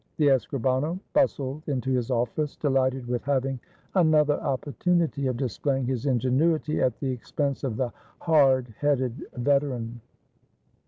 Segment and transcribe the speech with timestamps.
[0.17, 3.59] The escribano bustled into his office, delighted with having
[3.93, 10.01] another opportunity of displaying his ingenuity at the expense of the hard headed veteran.